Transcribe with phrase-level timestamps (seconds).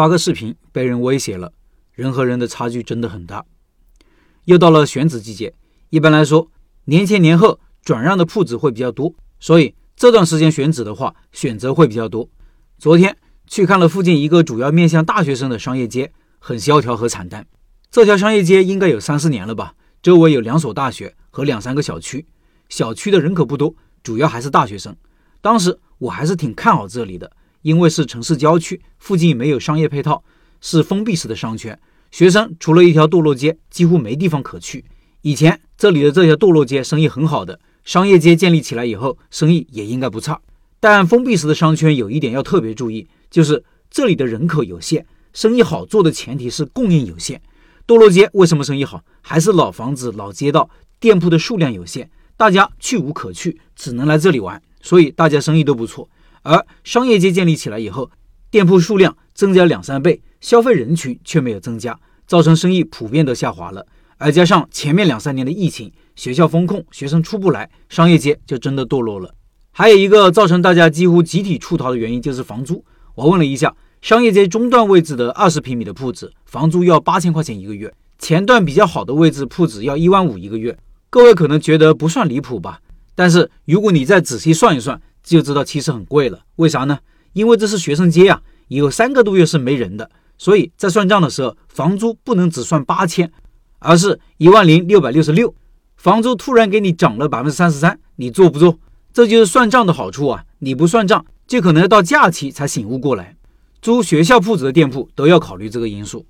[0.00, 1.52] 发个视频被人威胁了，
[1.92, 3.44] 人和人的差距真的很大。
[4.46, 5.52] 又到了选址季节，
[5.90, 6.50] 一般来说，
[6.86, 12.26] 年前年后转让的铺子会比较多，所以这段时间选址的话，选择会比较多。
[12.78, 13.14] 昨天
[13.46, 17.46] 去看了附近一个主要面向大学生的商业街，很萧条和惨淡。
[17.90, 19.74] 这条商业街应该有三四年了吧？
[20.00, 22.26] 周围有两所大学和两三个小区，
[22.70, 24.96] 小区的人口不多，主要还是大学生。
[25.42, 27.30] 当时我还是挺看好这里的，
[27.62, 30.22] 因为是城市郊区，附近没有商业配套，
[30.60, 31.78] 是封闭式的商圈。
[32.10, 34.84] 学生除了一条堕落街，几乎没地方可去。
[35.22, 40.40] 以前这里的这条堕落街生意很好的，商业街建立起来以后，生意也应该不差。
[40.80, 47.40] 但封闭式的商圈有一点要特别注意，就是这里的人口有限，生意好做的前提是供应有限。
[47.86, 49.04] 堕落街为什么生意好？
[49.20, 56.08] 还是老房子、老街道，店铺的数量有限，大家去无可去，只能来这里玩，所以大家生意都不错。
[56.42, 58.10] 而商业街建立起来以后，
[58.50, 60.22] 店铺数量增加两三倍。
[60.40, 63.86] 消费人群却没有增加，造成生意普遍都下滑了。
[64.16, 69.34] 而加上前面两三年的疫情，学校封控，学生出不来，商业街就真的堕落了。
[69.70, 72.82] 还有一个造成大家几乎集体出逃的原因就是房租。
[73.14, 80.76] 我问了一下，商业街中段位置的二十平米的铺子，房租要八千块钱一个月；前段比较好的位置铺子要一万五一个月。
[81.10, 82.80] 各位可能觉得不算离谱吧？
[83.14, 86.40] 但是如果你再仔细算一算，就知道其实很贵了。
[86.56, 86.98] 为啥呢？
[87.32, 90.10] 因为这是学生街啊，有三个多月是没人的。
[90.36, 93.30] 所以在算账的时候，房租不能只算八千，
[93.78, 95.54] 而是一万零六百六十六。
[95.96, 98.78] 房租突然给你涨了百分之三十三，你做不做？
[99.12, 100.44] 这就是算账的好处啊！
[100.60, 103.36] 你不算账，就可能要到假期才醒悟过来。
[103.82, 106.24] 租学校铺子的店铺都要考虑这个因素。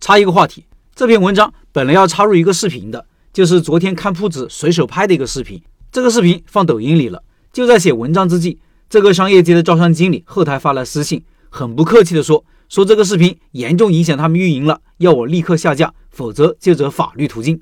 [0.00, 5.62] 插一个话题，这篇文章本来要插入一个视频的，就是昨天看铺子随手拍的一个视频。
[5.90, 7.22] 这个视频放抖音里了。
[7.54, 8.58] 就在写文章之际，
[8.90, 12.44] 这个商业街的招商经理后台发来私信，很不客气地说。
[12.68, 17.60] 说这个视频严重影响他们运营了，要我立刻下架，否则就走法律途径。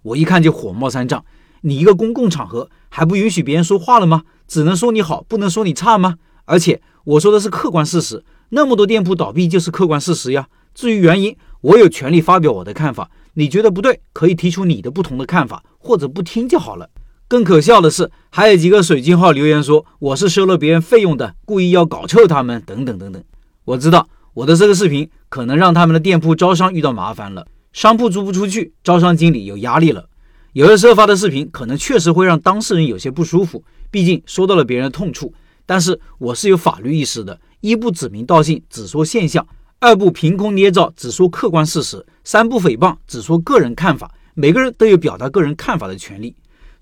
[0.00, 1.22] 我一看就火冒三丈，
[1.60, 4.22] 你一个公共场合还不允许别人说话了吗？
[4.48, 6.14] 只能说你好，不能说你差吗？
[6.46, 10.48] 而且我说的是客观事实，那么多店铺倒闭就是客观事实呀。
[10.74, 13.10] 至于原因，我有权利发表我的看法。
[13.34, 16.88] 你觉得不对，可以提出你的不同的看法，或者不听就好了。
[17.34, 23.20] 更可笑的是，还有几个水军号留言说我是收了别人费用的，故意要搞臭他们，等等等等。
[23.64, 24.08] 我知道。
[24.34, 30.08] 我的这个视频可能让他们的店铺招商遇到麻烦了，商铺租不出去，招商经理有压力了。
[30.52, 35.34] 有的时候发的视频可能确实会让当事人有些不舒服，毕竟说到了别人的痛处。
[35.66, 39.44] 但是我是有法律意识的，一不指名道姓，只说现象；
[39.80, 44.12] 二不凭空捏造，只说客观事实；三不诽谤，只说个人看法。
[44.34, 46.34] 每个人都有表达个人看法的权利，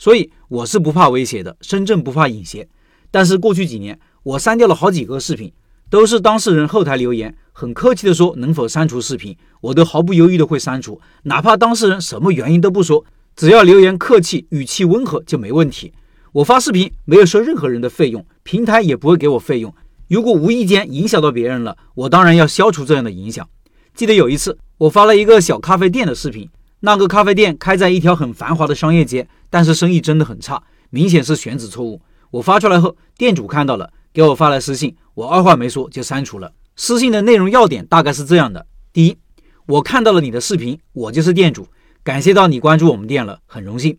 [0.03, 1.57] 所以我是不怕威胁的。
[1.61, 2.69] 深圳不怕引邪。
[3.13, 5.53] 但是过去几年，我删掉了好几个视频。
[5.89, 13.05] 都是当事人后台留言，很客气的说能否删除视频，我都毫不犹豫的会删除，哪怕当事人什么原因都不说，
[13.37, 15.93] 只要留言客气，语气温和就没问题。
[16.33, 19.73] 我发视频没有收任何人的费用，平台也不会给我费用。
[20.09, 23.49] 如果无意间影响到别人了，我当然要消除这样的影响。
[23.95, 26.51] 记得有一次，我发了一个小咖啡店的视频，
[26.85, 32.03] 那个咖啡店开在一条很繁华的商业街，但是生意真的很差，明显是选址错误。
[32.33, 33.93] 我发出来后，店主看到了。
[34.13, 36.53] 给我发来私信，我二话没说就删除了。
[36.77, 39.17] 私信的内容要点大概是这样的：第一，
[39.65, 41.67] 我看到了你的视频，我就是店主，
[42.03, 43.97] 感谢到你关注我们店了，很荣幸。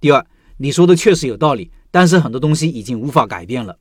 [0.00, 0.24] 第二，
[0.58, 3.76] 你说的确实有道理，但是很多东西已经无法改变了。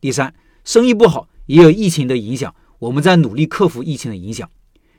[0.00, 0.32] 第三，
[0.62, 4.48] 生意不好也有疫情的影响，我们在努力克服疫情的影响。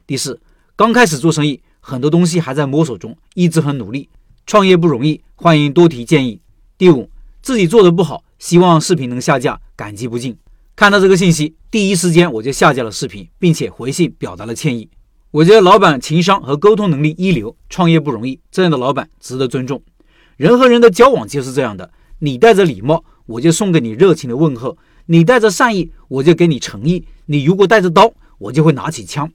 [0.05, 0.41] 第四，
[0.75, 4.09] 刚开始做生意，很多东西还在摸索中，一直很努力。
[4.45, 6.41] 创业不容易，欢迎多提建议。
[6.77, 7.09] 第五，
[7.41, 8.25] 自己做的不好。
[8.37, 10.35] 希望视频能下架，感激不尽。
[10.75, 14.89] 看到这个信息，第一时间我就下架了视频，并且回信表达了歉意。
[15.31, 19.81] 我觉得老板情商和沟通能力一流，创业不容易，这样的老板值得尊重。
[20.35, 21.89] 人和人的交往就是这样的，
[22.19, 29.31] 你带着礼貌，我就送给你热情的问候；你带着善意，我就给你诚意；你如果带着刀，我就会拿起枪。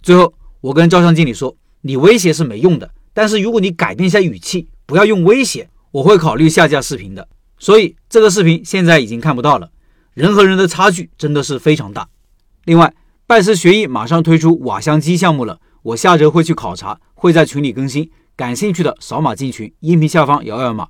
[0.00, 7.28] 最后，我跟招商经理说：“你威胁是没用的，但是如果你改变一下语气，不要用威胁，我会考虑下架视频的。”
[7.58, 9.70] 所以这个视频现在已经看不到了，
[10.14, 12.08] 人和人的差距真的是非常大。
[12.64, 12.94] 另外，
[13.26, 20.88] 拜师学艺马上推出瓦香鸡项目了，我下周会去考察，会在群里更新，感兴趣的扫码进群，音频下方摇二维码。